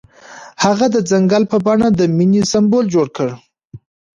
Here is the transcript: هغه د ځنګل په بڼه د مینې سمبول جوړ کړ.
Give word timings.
هغه 0.63 0.85
د 0.95 0.97
ځنګل 1.11 1.43
په 1.51 1.57
بڼه 1.65 1.87
د 1.93 2.01
مینې 2.17 2.41
سمبول 2.51 2.85
جوړ 2.93 3.07
کړ. 3.17 3.29